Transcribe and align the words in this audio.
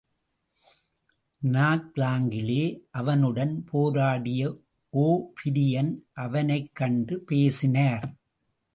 நாக்லாங்கிலே 1.43 2.63
அவனுடன் 2.91 3.63
போராடிய 3.71 4.59
ஒ 4.89 5.07
பிரியன் 5.35 5.93
அவனைக் 6.13 6.75
கண்டு 6.75 7.19
பேசினார். 7.19 8.07